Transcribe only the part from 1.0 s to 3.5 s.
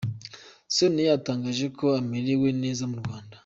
yatangaje ko amerewe neza mu Rwanda